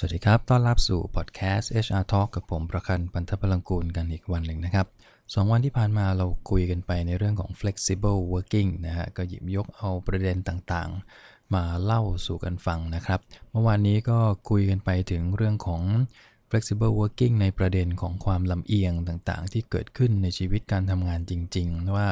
[0.00, 4.86] สวัสดีครับ ต้อนรับสู่พอดแคสต์ HR Talk กับผมประคันปันทพลังกูลกันอีกวันหนึ่งนะครับ
[5.34, 14.18] สองวันที่ผ่านมาเราคุยกันไปในเรื่องของ flexible working นะฮะ ก็หยิบยกเอาประเด็นต่างๆ มาเล่าสู่กันฟังนะครับ เมื่อวานนี้ก็
[14.50, 15.82] คุยกันไปถึงเรื่องของ
[16.50, 22.08] flexible working ในประเด็นของความลำเอียงต่างๆ ที่เกิดขึ้นในชีวิตการทำงานจริง ๆ ว่า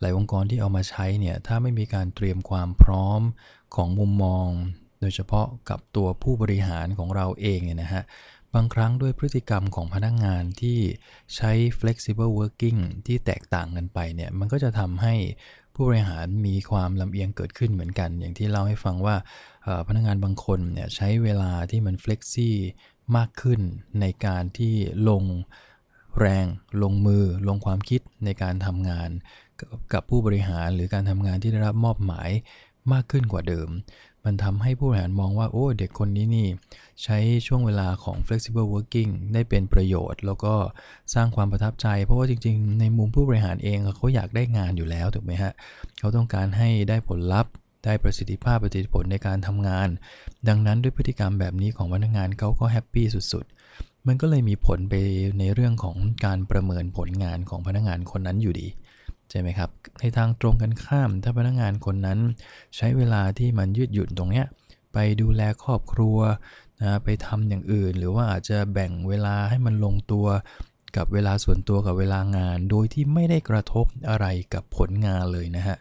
[0.00, 3.20] หลายองค์กรที่เอามาใช้เนี่ย ถ้าไม่มีการเตรียมความพร้อม
[3.74, 4.48] ของมุมมอง
[5.00, 8.02] โดยเฉพาะกับตัวผู้บริหารของเราเองเนี่ยนะฮะ
[8.54, 10.78] บางครั้งด้วยพฤติกรรมของพนักงงานที่
[11.36, 15.14] ใช้ flexible working ที่แตกต่างกันไปเนี่ยมันก็จะทำให้
[15.74, 19.16] ผู้บริหารมีความลำเอียงเกิดขึ้นเหมือนกัน อย่างที่เล่าให้ฟังว่า
[19.88, 22.50] พนักงานบางคนเนี่ยใช้เวลาที่มัน flexi
[23.16, 23.60] มากขึ้น
[24.00, 24.74] ในการที่
[25.08, 25.24] ลง
[26.18, 26.46] แรง
[26.82, 29.10] ลงมือลงความคิดในการทำงาน
[29.92, 32.30] กับผู้บริหารหรือการทำงานที่ได้รับมอบหมาย
[32.92, 33.68] มากขึ้นกว่าเดิม
[34.24, 36.48] มันทำให้ผู้บริหารมองว่า โอ้ เด็กคนนี้นี่
[37.02, 40.54] ใช้ช่วงเวลาของ flexible working ได้เป็นประโยชน์ แล้วก็
[41.14, 45.52] สร้างความประทับใจ เพราะว่าจริง ๆ ในมุมผู้บริหารเองเขาอยากได้งานอยู่แล้วถูกไหมฮะ
[45.98, 47.52] เขาต้องการให้ได้ผลลัพธ์
[47.84, 49.88] ได้ประสิทธิภาพประสิทธิผลในการทำงาน
[50.48, 54.94] ดังนั้นด้วยพฤติกรรมแบบนี้ของพนักงานเขาก็แฮปปี้สุดๆ มันก็เลยมีผลไป
[55.38, 58.68] ในเรื่องของการประเมินผลงานของพนักงานคนนั้นอยู่ดี
[59.30, 62.18] ใช่ไหมครับ ในทางตรงกันข้าม ถ้าพนักงานคนนั้น
[62.76, 64.46] ใช้เวลาที่มันยืดหยุ่นตรงเนี้ย
[64.92, 66.18] ไปดูแลครอบครัว
[66.82, 70.26] นะไปทำอย่างอื่น หรือว่าอาจจะแบ่งเวลาให้มันลงตัว
[70.96, 75.76] กับเวลาส่วนตัวกับเวลางาน โดยที่ไม่ได้กระทบอะไรกับผลงานเลยนะฮะ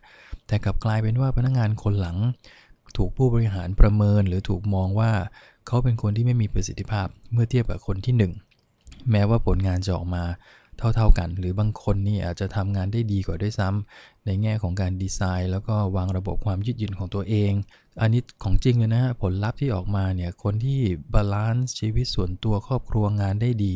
[0.48, 2.18] แต่กลับกลายเป็นว่าพนักงานคนหลัง
[2.98, 5.12] ถูกผู้บริหารประเมินหรือถูกมองว่า
[5.68, 8.32] เขาเป็นคนที่ไม่มีประสิทธิภาพเมื่อเทียบกับคนที่
[8.68, 10.24] 1 แม้ว่าผลงานจะออกมา
[10.80, 17.52] เท่าๆกัน หรือบางคนนี่อาจจะทำงานได้ดีกว่าด้วยซ้ำในแง่ของการดีไซน์ แล้วก็วางระบบความยืดหยุ่นของตัวเอง
[18.02, 20.80] อันนี้ของจริงเลยนะฮะผลลัพธ์ที่ออกมาเนี่ยคนที่
[21.14, 23.76] balance ชีวิตส่วนตัวครอบครัวงานได้ดี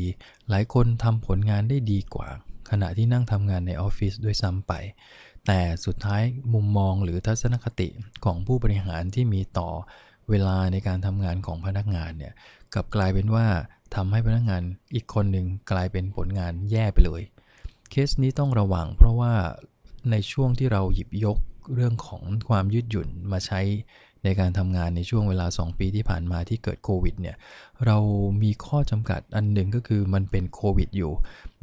[0.49, 2.29] หลายคนทำผลงานได้ดีกว่า
[2.69, 4.73] ขณะที่นั่งทำงานในออฟฟิศด้วยซ้ำไป
[5.47, 7.87] แต่สุดท้ายมุมมองหรือทัศนคติ
[8.25, 9.69] ของผู้บริหารที่มีต่อ
[10.29, 12.33] เวลาในการทำงานของพนักงานเนี่ย
[12.73, 13.45] กลับกลายเป็นว่า
[13.95, 14.61] ทำให้พนักงาน
[14.95, 17.21] อีกคนหนึ่งกลายเป็นผลงานแย่ไปเลย
[17.89, 19.33] เคสนี้ต้องระวังเพราะว่า
[20.11, 21.37] ในช่วงที่เราหยิบยก
[21.73, 23.61] เรื่องของความยืดหยุ่นมาใช้
[24.23, 27.35] ในการทำงานในช่วงเวลา 2 ปีที่ผ่านมาที่เกิดโควิดเนี่ย
[27.85, 27.97] เรา
[28.43, 31.11] มีข้อจำกัดอันหนึ่งก็คือมันเป็นโควิดอยู่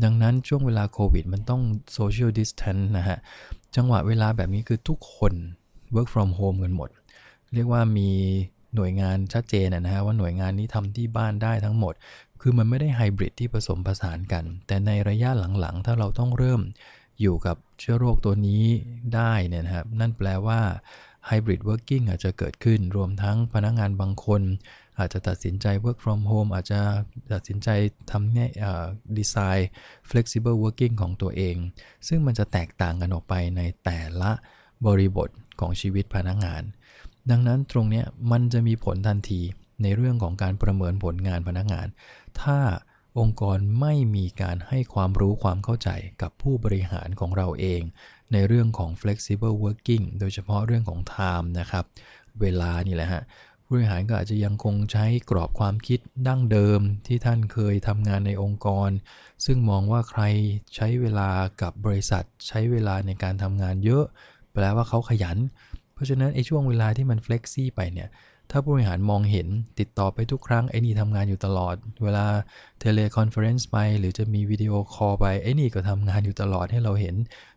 [0.04, 1.62] ดังนั้นช่วงเวลาโควิดมันต้อง
[1.96, 3.18] social distance นะฮะ
[3.76, 5.32] จังหวะเวลาแบบนี้คือทุกคน
[5.94, 6.90] work from home กันหมด
[7.54, 8.10] เรียกว่ามี
[8.76, 11.94] หน่วยงานชัดเจนนะฮะว่าหน่วยงานนี้ทำที่บ้านได้ทั้งหมด
[12.40, 16.60] คือมันไม่ได้ไฮบริดที่ผสมผสานกัน แต่ในระยะหลังๆ ถ้าเราต้องเริ่ม
[17.20, 18.64] อยู่กับเชื้อโรคตัวนี้
[19.14, 20.60] ได้เนี่ยนะครับนั่นแปลว่า
[21.26, 24.42] hybrid working อาจจะเกิดขึ้น รวมทั้งพนักงานบางคน
[24.98, 26.80] อาจจะตัดสินใจ work from home อาจจะ
[27.32, 27.68] ตัดสินใจ
[28.10, 28.50] ทำเนี่ย
[29.18, 29.68] ดีไซน์
[30.10, 31.56] flexible working ของตัวเอง
[32.08, 34.30] ซึ่งมันจะแตกต่างกันออกไปในแต่ละ
[34.86, 35.28] บริบท
[35.60, 36.62] ของชีวิตพนักงาน
[37.30, 39.40] ดังนั้นตรงนี้มันจะมีผลทันที
[39.82, 41.86] ในเรื่องของการประเมินผลงานพนักงาน
[42.42, 42.58] ถ้า
[43.18, 45.88] องค์กรไม่มีการให้ความรู้ความเข้าใจ
[46.22, 47.80] กับผู้บริหารของเราเอง
[48.32, 51.84] ในเรื่องของ flexible working โดยเฉพาะเรื่องของ time นะครับ
[52.40, 53.22] เวลานี่แหละฮะ
[53.64, 58.90] ผู้บริหารก็อาจจะยังคงใช้กรอบความคิดดั้งเดิมที่ท่านเคยทำงานในองค์กร
[59.44, 60.22] ซึ่งมองว่าใคร
[60.74, 61.30] ใช้เวลา
[61.62, 64.04] กับบริษัท ใช้เวลาในการทำงานเยอะ
[64.54, 65.38] แปลว่าเขาขยัน
[66.00, 68.08] เพราะฉะนั้นไอ้ช่วงเวลาที่มัน flexi ไปเนี่ย
[68.50, 69.48] ถ้าผู้บริหารมองเห็น
[69.80, 72.24] ติดต่อไปทุกครั้ง ไอ้นี่ทำงานอยู่ตลอด เวลา
[72.80, 77.14] teleconference ไป หรือจะมี video call ไป ไอ้นี่ก็ทำงานอยู่ตลอดให้เราเห็น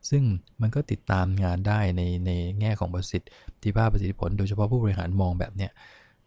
[0.09, 0.23] ซึ่ง
[0.61, 3.23] มันก็ติดตามงานได้ในในแง่ของประสิท
[3.63, 5.71] ธิภาพประสิทธิผล โดยเฉพาะผู้บริหารมองแบบเนี้ย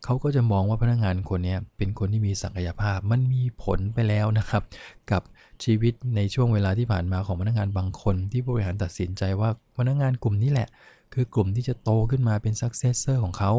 [0.05, 4.63] เขาก็จะมองว่าพนักงานคนนี้เป็นคนที่มีศักยภาพ มันมีผลไปแล้วนะครับ
[5.11, 5.23] กับ
[5.65, 10.69] ชีวิตในช่วงเวลาที่ผ่านมาของพนักงานบางคน ที่ผู้บริหารตัดสินใจว่าพนักงานกลุ่มนี้แหละ
[11.17, 13.53] คือกลุ่มที่จะโตขึ้นมาเป็น successor ของเขา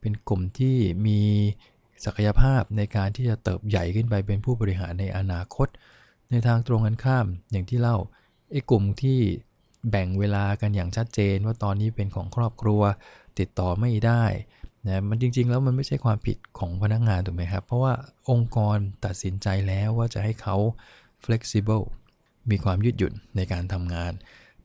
[0.00, 0.76] เป็นกลุ่มที่
[1.06, 1.20] มี
[2.04, 5.68] ศักยภาพในการที่จะเติบใหญ่ขึ้นไปเป็นผู้บริหารในอนาคต
[6.30, 7.96] ในทางตรงกันข้ามอย่างที่เล่า
[8.50, 9.18] ไอ้กลุ่มที่
[9.90, 12.82] แบ่งเวลากันอย่างชัดเจน ว่าตอนนี้เป็นของครอบครัว
[13.38, 14.24] ติดต่อไม่ได้
[14.86, 17.92] นะมันจริงๆ แล้วมันไม่ใช่ความผิดของพนักงานถูกไหมครับ เพราะว่า
[18.30, 20.56] องค์กรตัดสินใจแล้วว่าจะให้เขา
[21.24, 21.84] flexible
[22.50, 24.12] มีความยืดหยุ่นในการทำงาน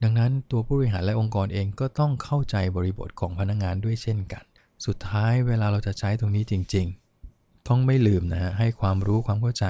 [0.02, 4.44] ดังนั้นตัวผู้บริหารและองค์กรเองก็ต้องเข้าใจบริบทของพนักงงานด้วยเช่นกัน
[4.86, 6.86] สุดท้ายเวลาเราจะใช้ตรงนี้จริง
[7.26, 9.66] ๆ ต้องไม่ลืมนะฮะให้ความรู้ความเข้าใจ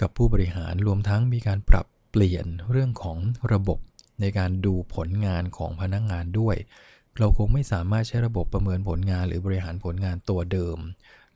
[0.00, 3.18] กับผู้บริหารรวมทั้งมีการปรับเปลี่ยนเรื่องของ
[3.52, 3.78] ระบบ
[4.20, 6.56] ในการดูผลงานของพนักงงานด้วย
[7.18, 10.78] เราคงไม่สามารถใช้ระบบประเมินผลงานหรือบริหารผลงานตัวเดิม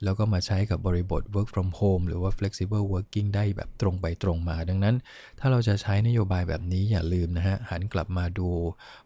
[0.04, 4.96] แล้วก็มาใช้กับบริบท work from home หรือว่า flexible working ได้แบบตรงไปตรงมา ดังนั้น
[5.38, 8.48] ถ้าเราจะใช้นโยบายแบบนี้อย่าลืมนะฮะ หันกลับมาดู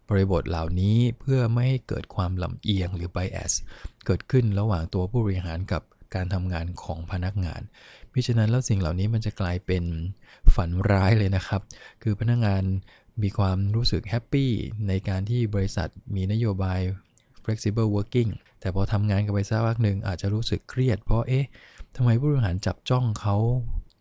[0.08, 3.52] บริบทเหล่านี้เพื่อไม่ให้เกิดความลำเอียงหรือ bias
[4.06, 5.82] เกิดขึ้นระหว่างตัวผู้บริหารกับ
[6.14, 7.62] การทำงานของพนักงาน
[8.12, 9.84] มิฉะนั้นแล้วสิ่งเหล่านี้มันจะกลายเป็น
[10.54, 11.60] ฝันร้ายเลยนะครับ
[12.02, 12.62] คือพนักงาน
[13.22, 14.50] มีความรู้สึกแฮปปี้
[14.88, 16.80] ในการที่บริษัทมีนโยบาย
[17.44, 18.30] flexible working
[18.62, 21.44] แต่พอทำงานกันไปสักพักหนึ่งอาจจะรู้สึกเครียด เพราะเอ๊ะ
[21.96, 23.36] ทำไมผู้บริหารจับจ้องเขา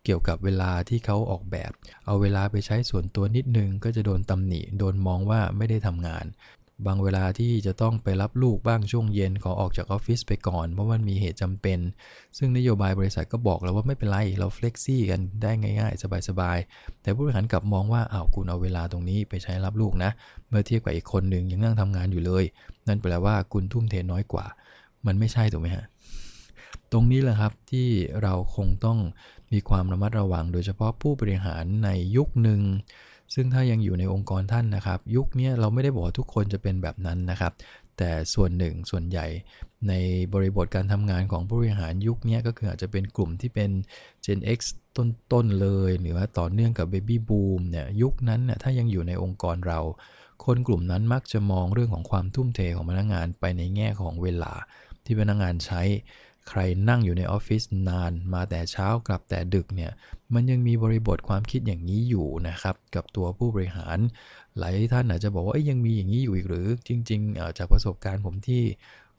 [0.04, 1.72] เกี่ยวกับเวลาที่เขาออกแบบ
[2.06, 6.24] เอาเวลาไปใช้ส่วนตัวนิดนึงก็จะโดนตำหนิ โดนมองว่าไม่ได้ทำงาน
[6.86, 11.78] บางเวลาที่จะต้องไปรับลูกบ้างช่วงเย็นขอออกจากออฟฟิศไปก่อนเพราะมันมีเหตุจำเป็น
[12.38, 20.10] ซึ่งนโยบายบริษัทก็บอกแล้วว่าไม่เป็นไร เราเฟล็กซี่กันได้ง่ายๆ สบายๆ แต่ผู้บริหารกลับมองว่าอ้าวคุณเอาเวลาตรงนี้ไปใช้รับลูกนะ
[20.48, 22.44] เมื่อเทียบกับอีกคนหนึ่งยังนั่งทำงานอยู่เลย
[22.88, 24.46] นั่นแปลว่าคุณทุ่มเทน้อยกว่า
[25.06, 25.84] มันไม่ใช่ถูกไหมฮะ
[26.92, 27.88] ตรงนี้แหละครับที่
[28.22, 28.98] เราคงต้อง
[29.52, 32.60] มีความระมัดระวัง โดยเฉพาะผู้บริหารในยุคหนึ่ง
[33.34, 37.52] ซึ่งถ้ายังอยู่ในองค์กรท่านนะครับ ยุคนี้เราไม่ได้บอกว่าทุกคนจะเป็นแบบนั้นนะครับ
[37.98, 39.26] แต่ส่วนหนึ่งส่วนใหญ่
[39.88, 39.92] ใน
[40.34, 43.70] บริบทการทำงานของผู้บริหารยุคนี้ก็คืออาจจะเป็นกลุ่มที่เป็น
[44.24, 44.58] Gen X
[44.96, 49.80] ต้นๆเลย หรือว่าต่อเนื่องกับ Baby Boom เนี่ยยุคนั้นน่ยถ้ายังอยู่ในองค์กรเรา
[50.44, 54.52] คนกลุ่มนั้นมักจะมองเรื่องของความทุ่มเทของพนักงานไปในแง่ของเวลา
[55.04, 55.82] ที่พนักงานใช้
[56.48, 59.92] ใครนั่งอยู่ในออฟฟิศนานมาแต่เช้ากลับแต่ดึกเนี่ย
[60.34, 63.98] มันยังมีบริบทความคิดอย่างนี้อยู่นะครับ กับตัวผู้บริหาร
[64.58, 68.62] หลายท่านอาจจะบอกว่ายังมีอย่างนี้อยู่อีกหรือจริงๆจากประสบการณ์ผมที่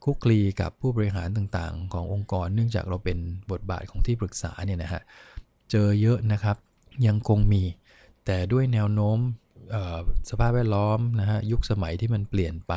[0.04, 3.18] คุกคลีกับผู้บริหารต่างๆ ขององค์กร เนื่องจากเราเป็น
[3.50, 5.02] บทบาทของที่ปรึกษาเนี่ยนะฮะ
[5.70, 6.56] เจอเยอะนะครับ
[7.06, 7.62] ยังคงมี
[8.26, 9.18] แต่ด้วยแนวโน้ม
[10.30, 12.72] สภาพแวดล้อมนะฮะยุคสมัยที่มันเปลี่ยนไป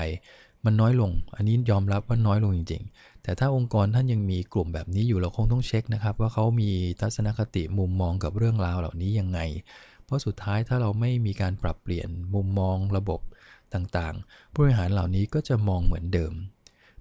[0.68, 6.70] มันน้อยลง อันนี้ยอมรับว่าน้อยลงจริง ๆ แต่ถ้าองค์กรท่านยังมีกลุ่มแบบนี้อยู่เราคงต้องเช็คนะครับ ว่าเขามี
[7.02, 9.40] ทัศนคติมุมมองกับเรื่องราวเหล่านี้ยังไง
[10.06, 13.22] เพราะสุดท้ายถ้าเราไม่มีการปรับเปลี่ยนมุมมองระบบ
[13.74, 16.34] ต่างๆ ผู้บริหารเหล่านี้ก็จะมองเหมือนเดิม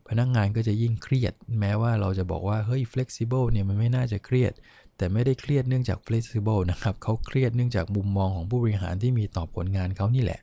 [0.08, 4.52] พนักงงานก็จะยิ่งเครียด แม้ว่าเราจะบอกว่าเฮ้ย flexible เนี่ยมันไม่น่าจะเครียด
[4.96, 10.40] แต่ไม่ได้เครียดเนื่องจาก flexible นะครับเขาเครียดเนื่องจากมุมมองของผู้บริหารที่มีต่อผลงานเขานี่แหละ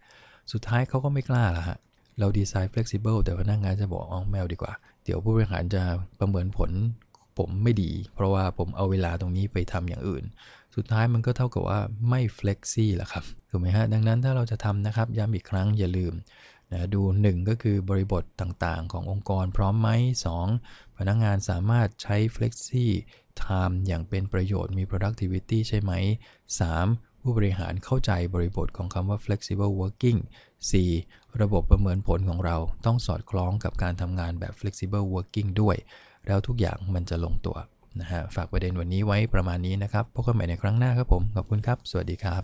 [0.52, 1.78] สุดท้ายเขาก็ไม่กล้าละฮะ
[2.20, 4.74] เราดีไซน์ flexible แต่พนักงงานจะบอกอ๋อแมวดีกว่า
[5.04, 5.84] เดี๋ยวผู้บริหารจะ
[6.20, 6.72] ประเมินผล
[7.38, 10.24] ผมไม่ดี เพราะว่าผมเอาเวลาตรงนี้ไปทำอย่างอื่น
[10.76, 11.80] สุดท้ายมันก็เท่ากับว่า
[12.10, 16.14] ไม่ flexi แหละครับ ถูกไหมฮะ ดังนั้นถ้าเราจะทำนะครับ ย้ำอีกครั้งอย่าลืม
[16.72, 19.90] นะดู 1 ก็คือบริบทต่างๆ ขององค์กรพร้อมไหม
[20.46, 20.98] 2.
[20.98, 22.86] พนักงงานสามารถใช้ flexi
[23.42, 25.92] time อย่างเป็นประโยชน์มี productivity ใช่ไหม
[26.58, 27.13] 3.
[27.24, 30.20] ผู้บริหารเข้าใจบริบทของคำว่า flexible working
[30.80, 31.42] 4.
[31.42, 35.76] ระบบประเมินผลของเราต้องสอดคล้องกับการทำงานแบบ flexible working ด้วย
[36.28, 37.58] แล้วทุกอย่างมันจะลงตัว
[38.00, 42.44] นะฮะฝากประเด็นวันนี้ไว้ประมาณนี้นะครับ พบกันใหม่ในครั้งหน้าครับผม ขอบคุณครับ สวัสดีครับ